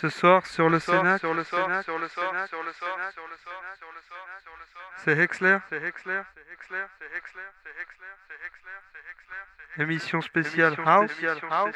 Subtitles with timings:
[0.00, 3.26] Ce soir sur le Sénat, sur le Sénat, sur le Sénat, sur le Sénat, sur
[3.28, 4.96] le Sénat, sur le Sénat, sur le Sénat.
[4.96, 9.82] C'est Hexler, c'est Hexler, c'est Hexler, c'est Hexler, c'est Hexler, c'est Hexler, c'est Hexler.
[9.82, 11.12] Émission spéciale House,
[11.50, 11.74] House,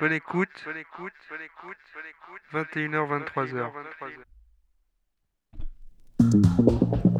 [0.00, 2.42] Bonne écoute, bonne écoute, bonne écoute, bonne écoute.
[2.52, 3.06] 21h,
[6.98, 7.13] 23h.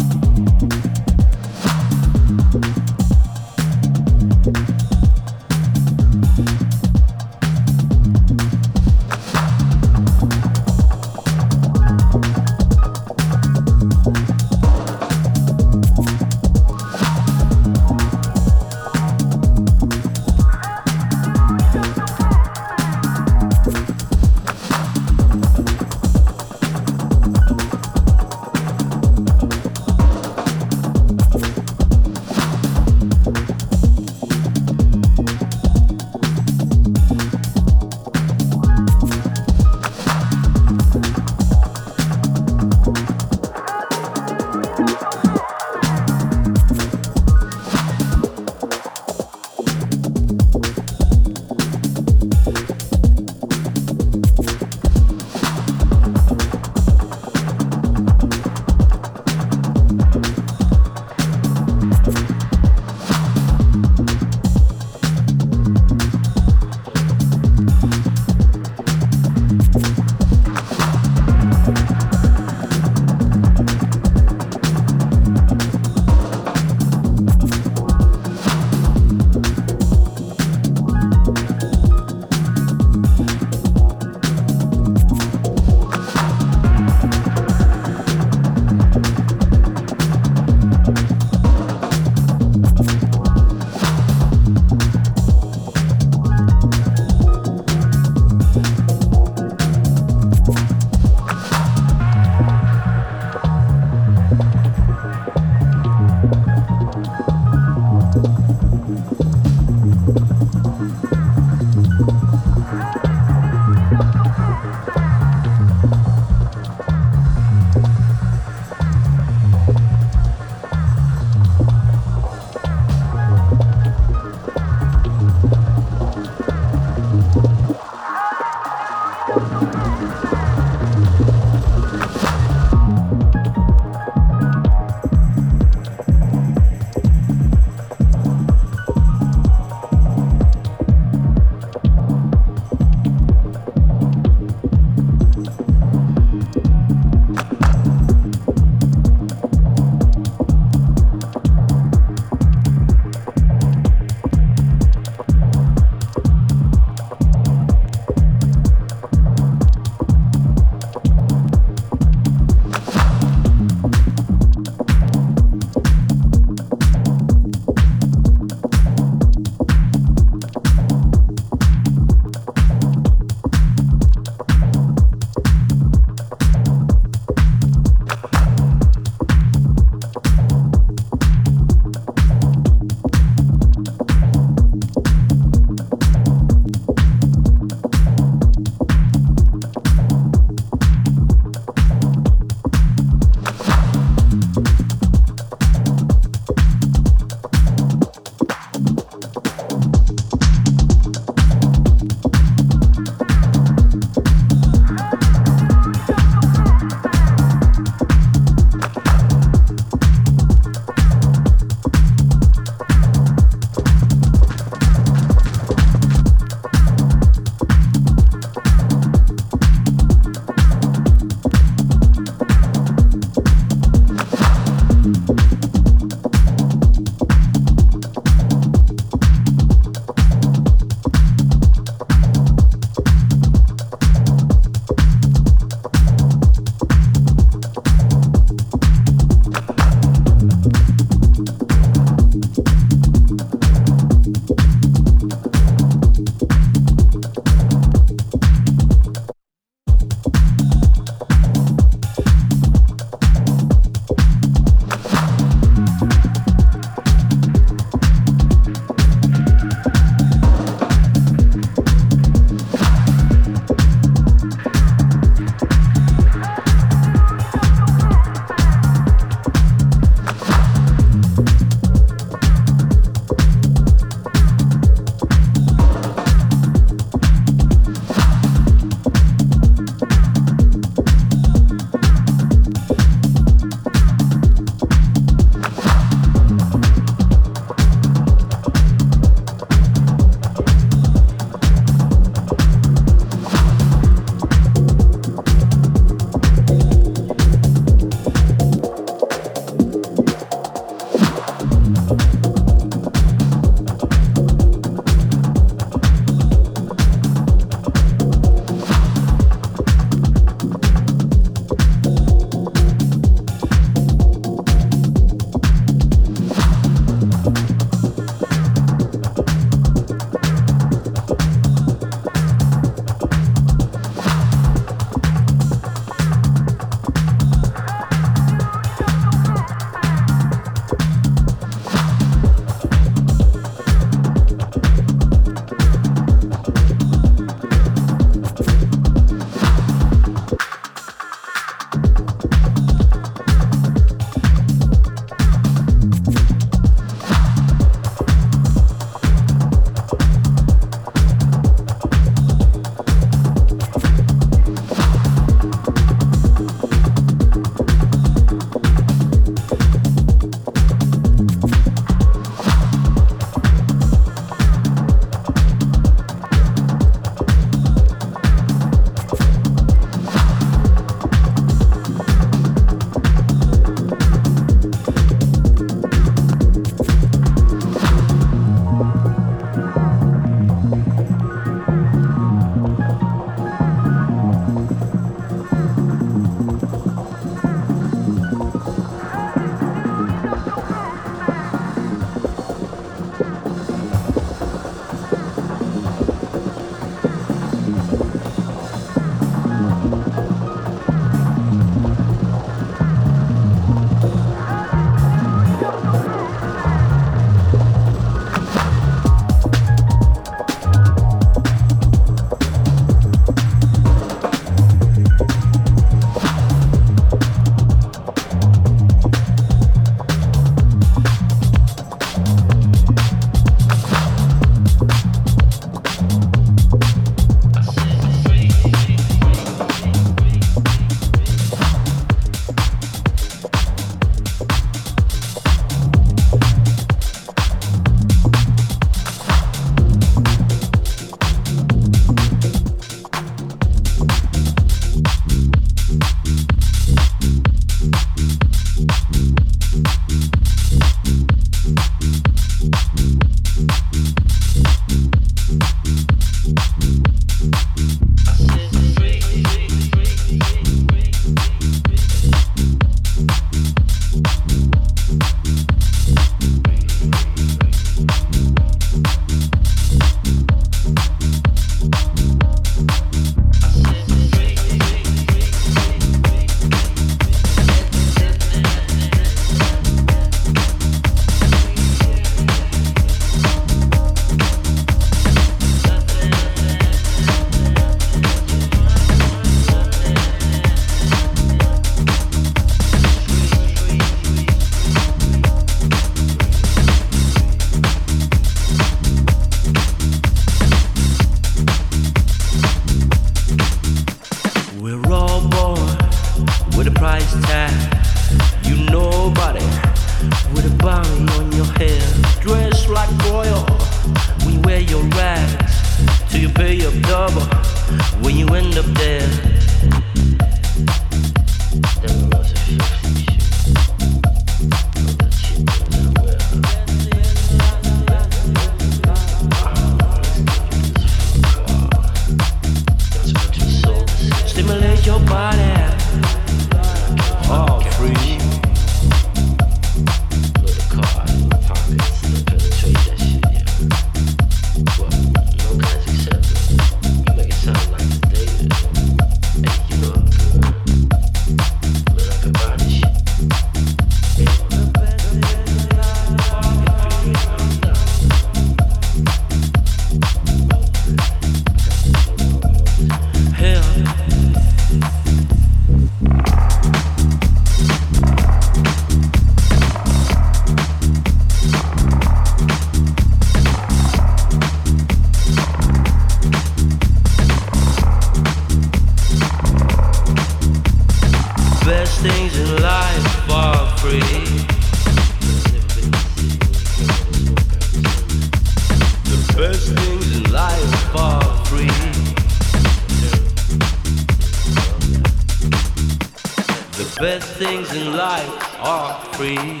[598.40, 600.00] life are free.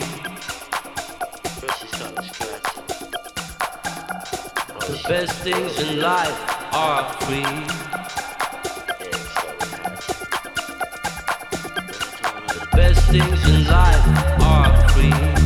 [4.88, 6.38] The best things in life
[6.72, 7.56] are free.
[12.54, 14.06] The best things in life
[14.40, 15.39] are free.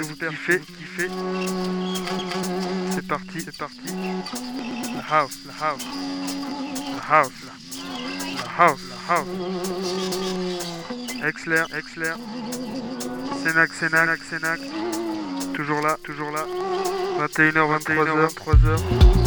[0.00, 1.10] On espère kiffez, kiffez.
[2.92, 3.80] C'est parti, c'est parti.
[4.94, 5.86] La house, la house.
[6.96, 7.52] La house, la,
[8.34, 9.26] la house, la house.
[11.26, 12.14] Exler, Exler.
[13.42, 14.60] Sénac, Sénac, Sénac.
[15.54, 16.46] Toujours là, toujours là.
[17.18, 19.19] 21h, 23h, 23h.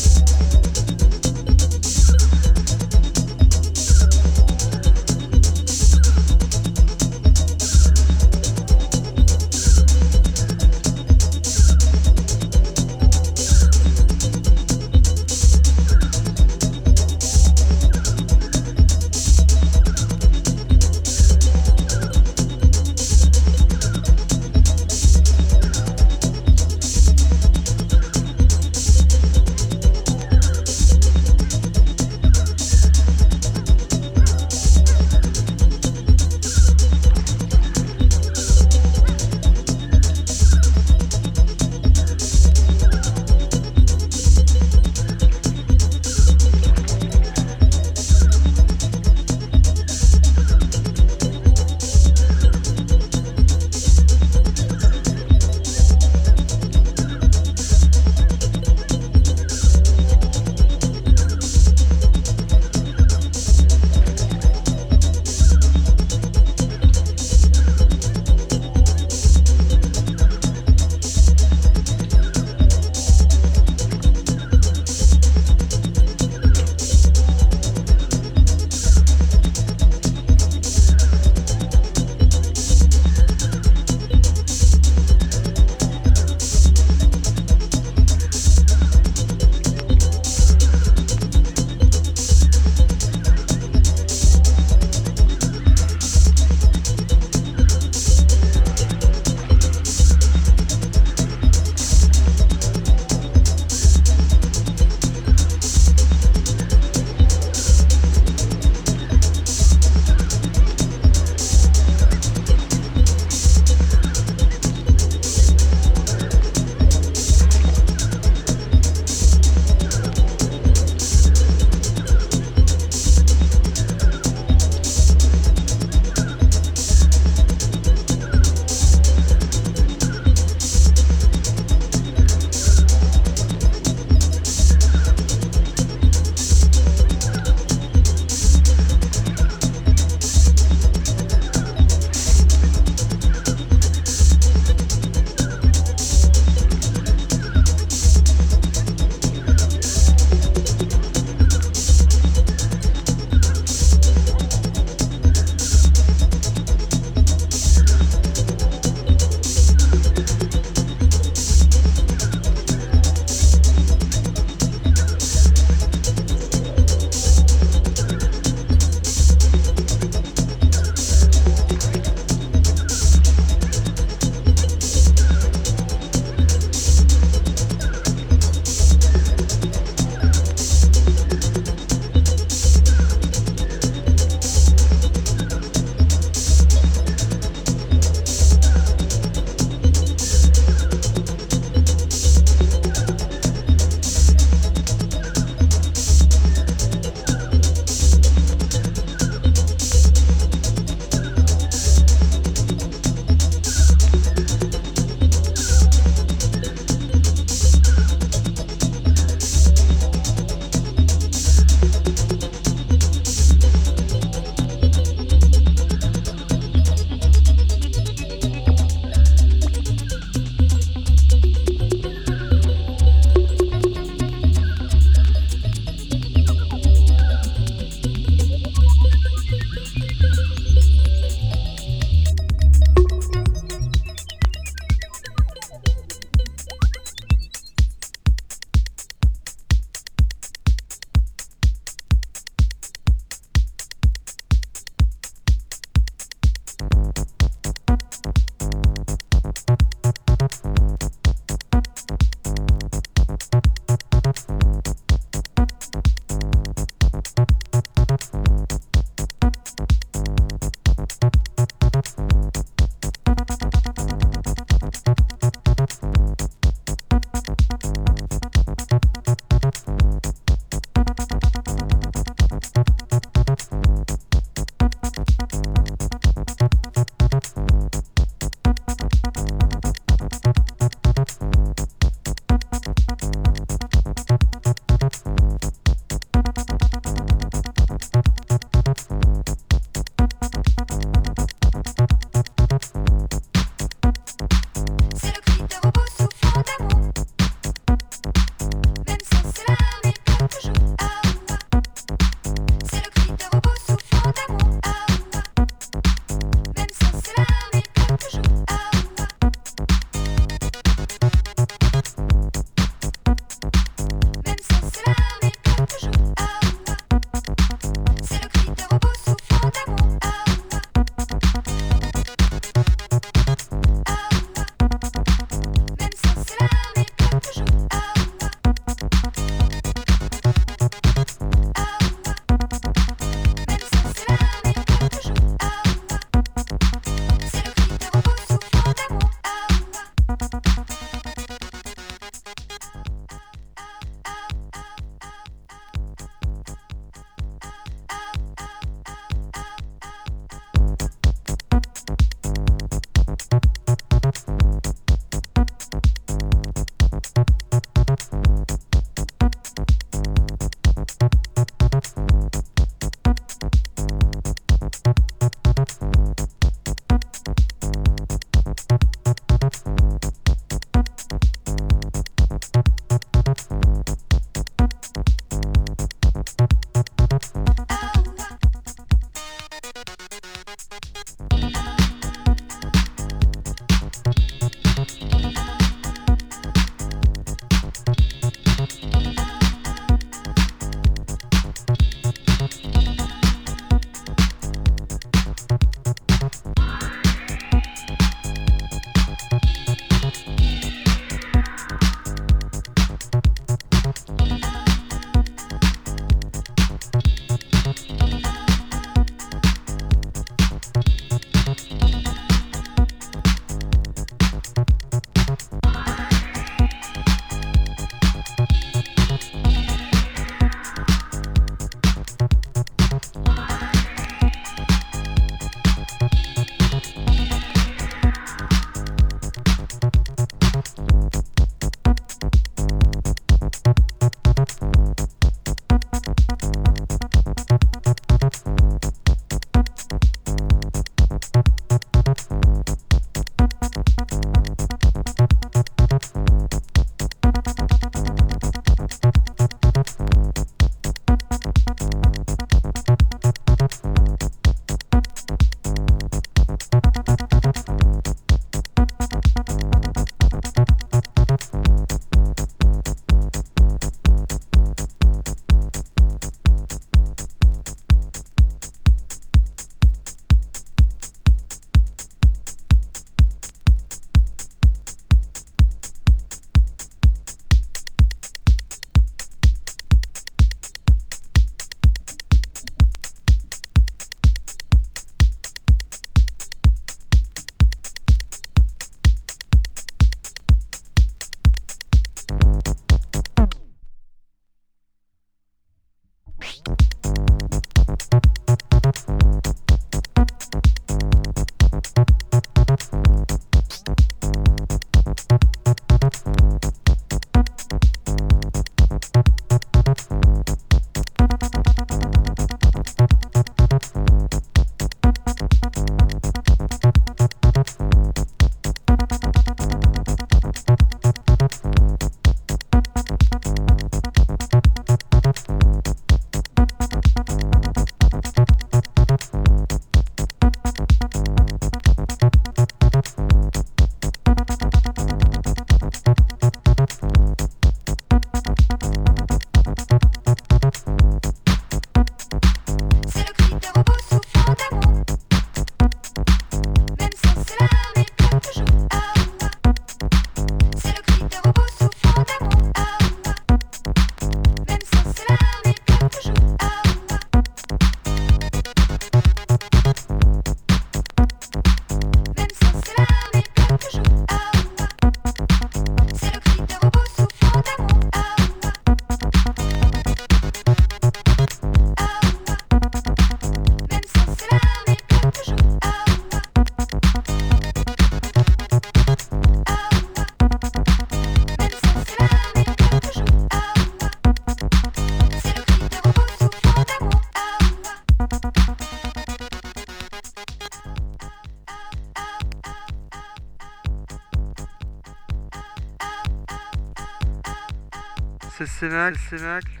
[599.04, 600.00] Cénacle, Cénacle,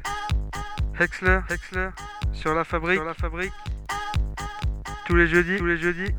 [0.98, 1.90] Hexler, Hexler,
[2.32, 3.52] sur la fabrique, sur la fabrique,
[5.04, 6.10] tous les jeudis, tous les jeudis.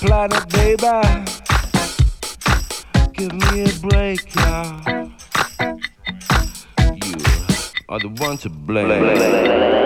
[0.00, 0.84] planet, baby.
[3.12, 5.10] Give me a break, y'all.
[6.94, 7.16] You
[7.88, 8.88] are the one to blame.
[8.88, 9.83] blame.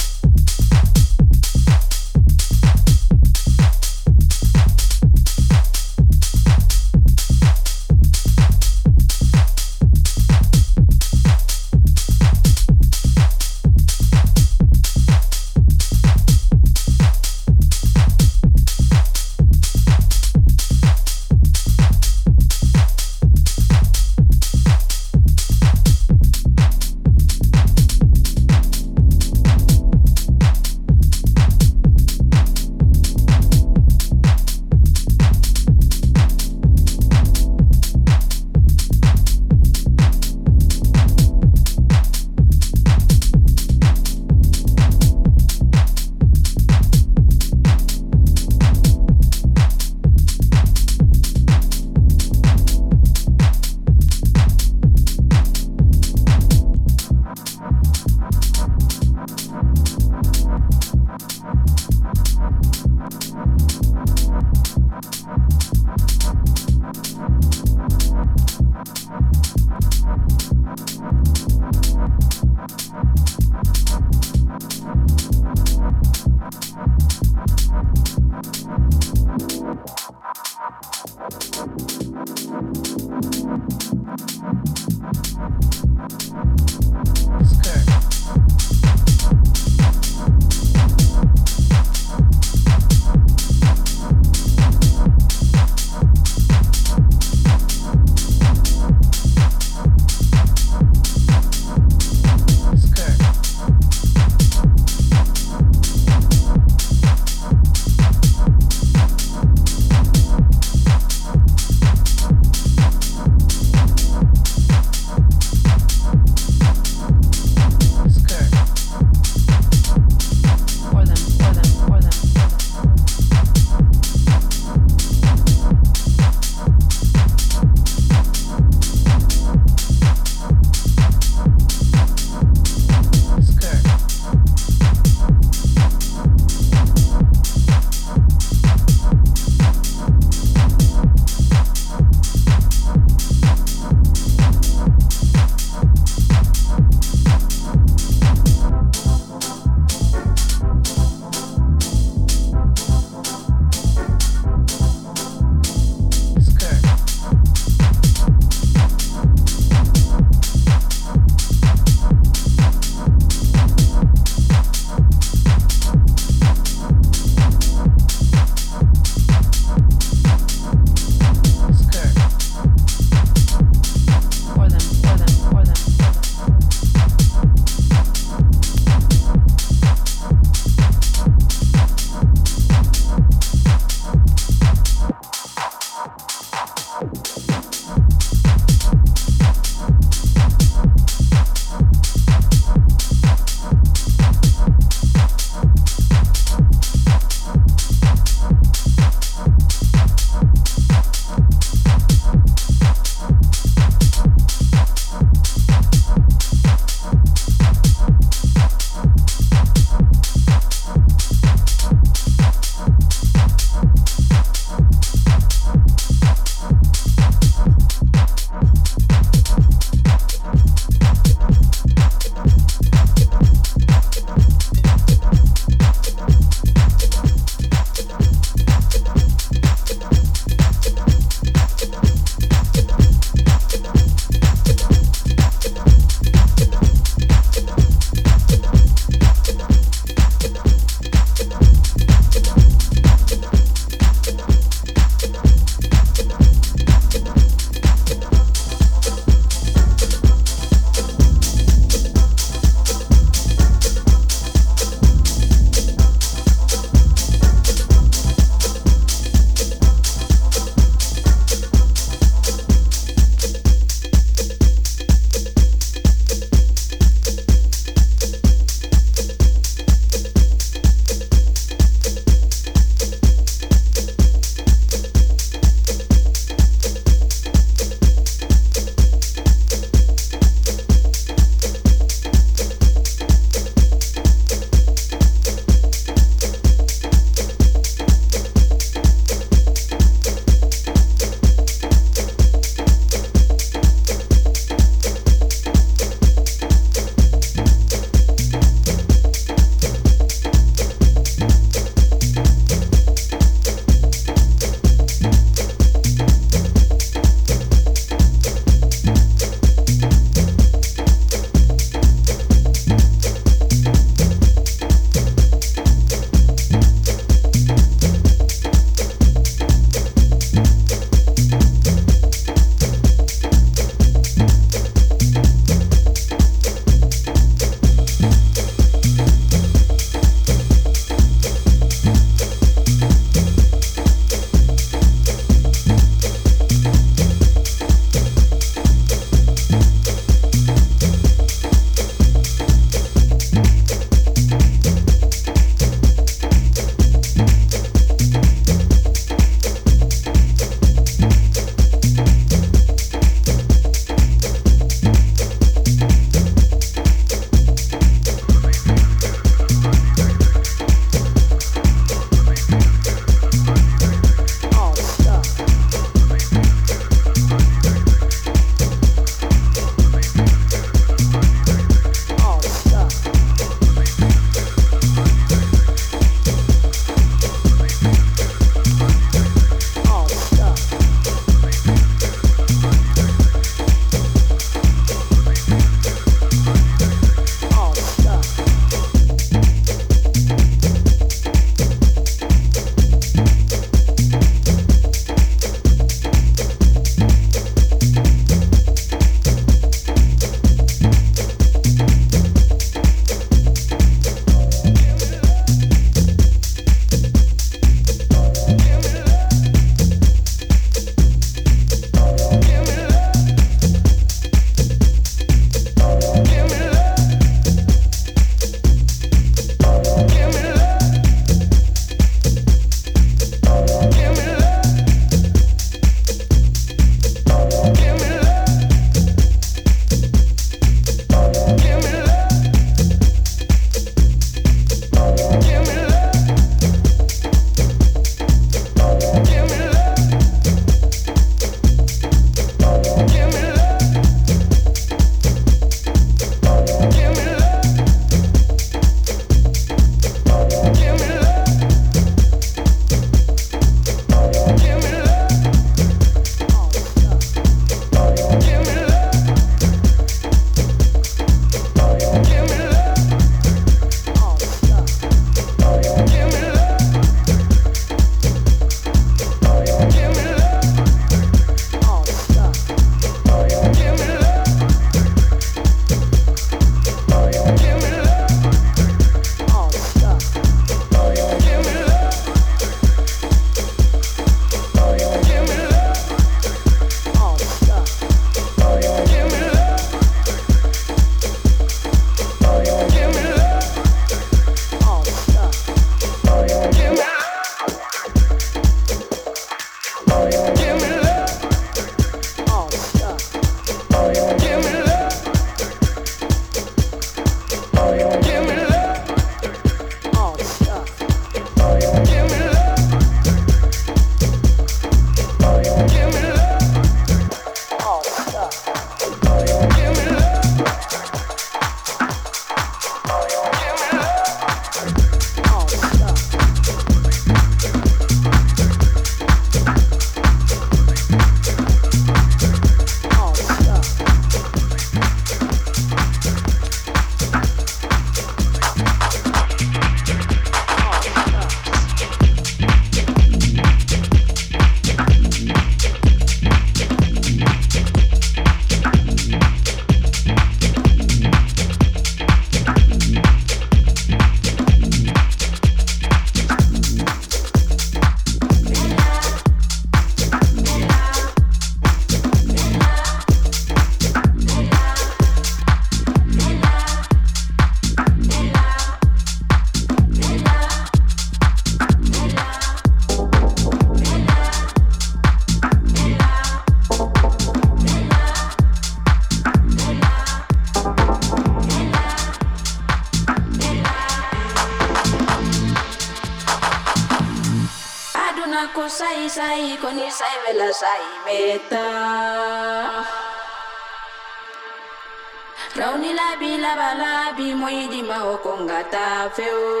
[599.53, 600.00] feel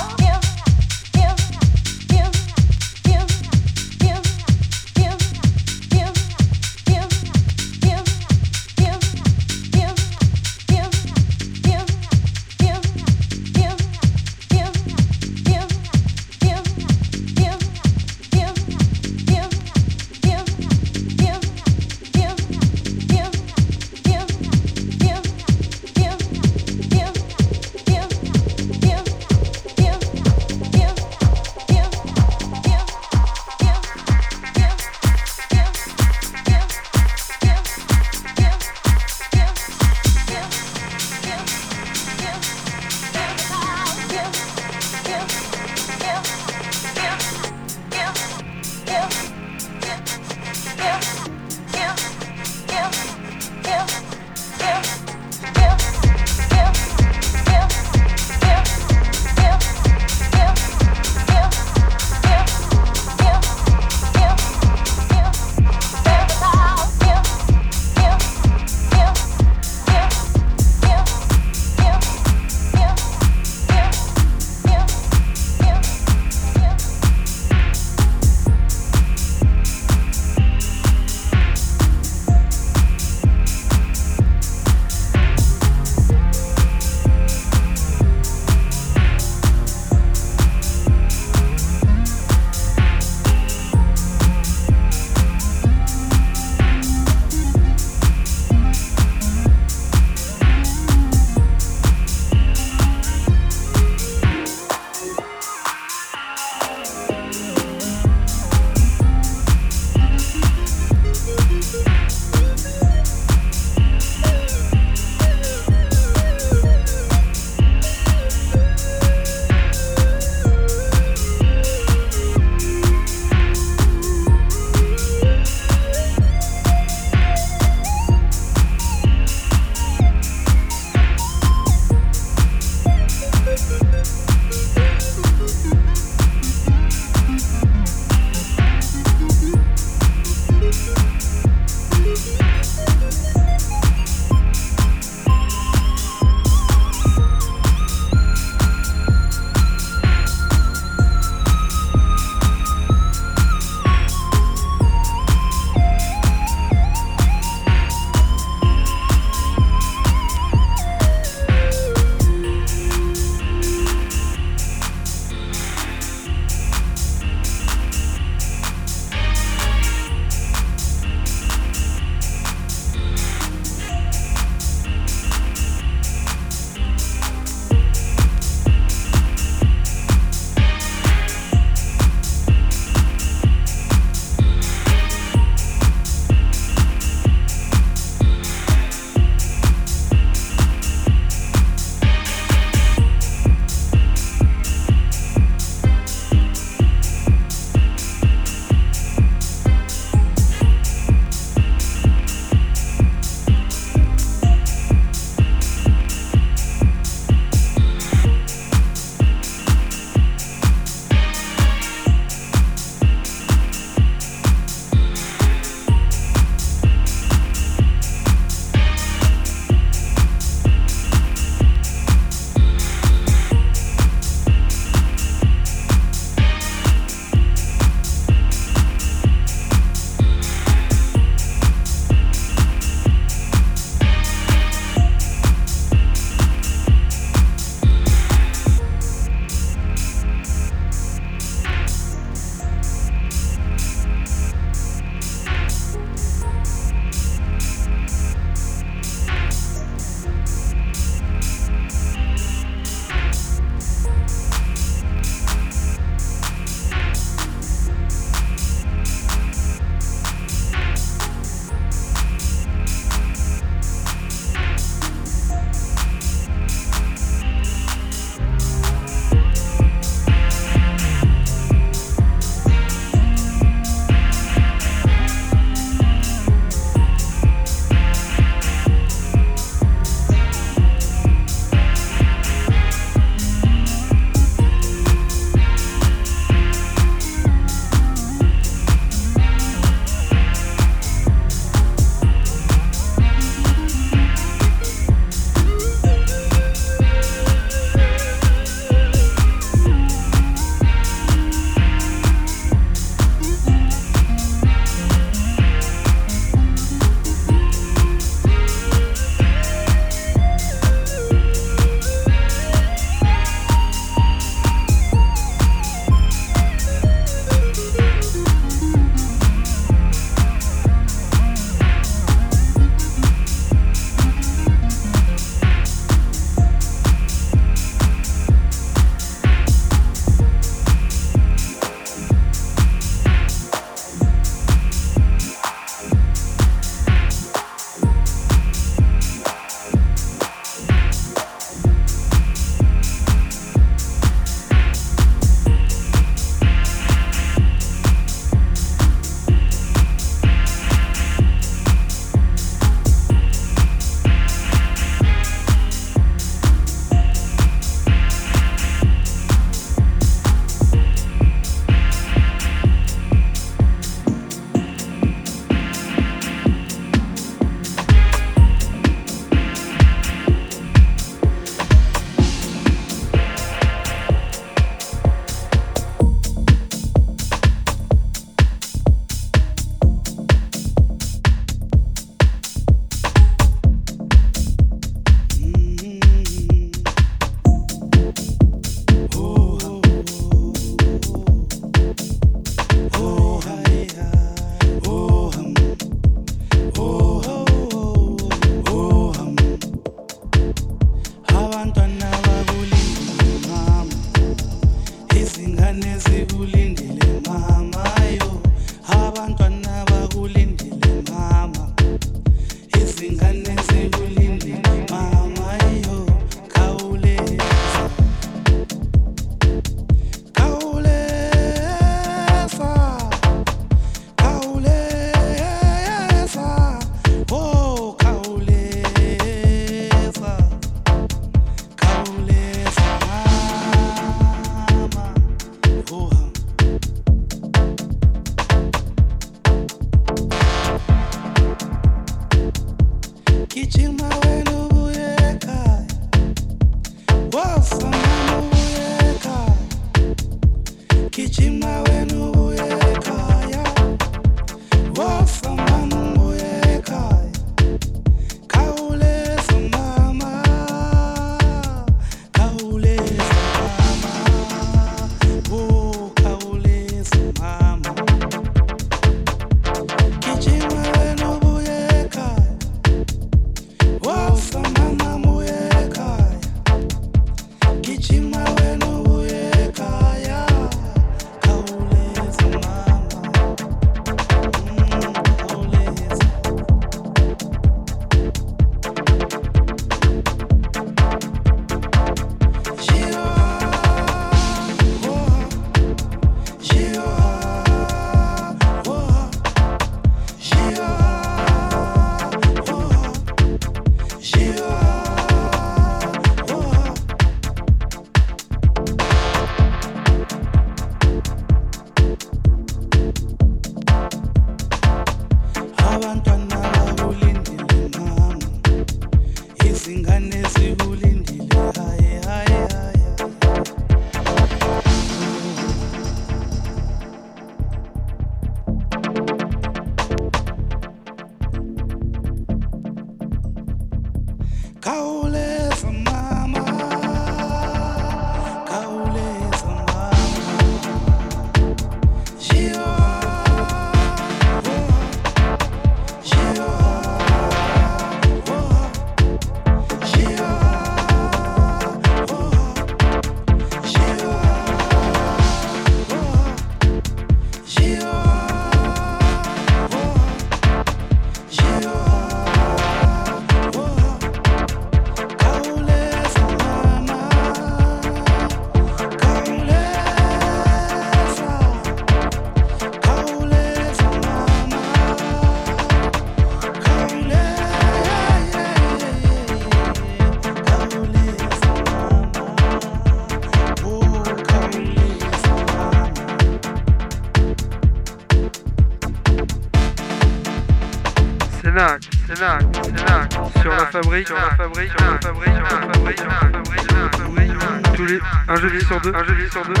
[599.22, 600.00] sądy, ażeli sądy,